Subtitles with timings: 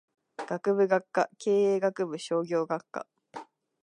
[0.49, 3.05] 学部・学科経済学部商業学科